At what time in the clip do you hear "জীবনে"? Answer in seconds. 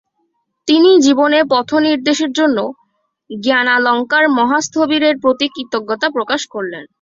0.99-1.39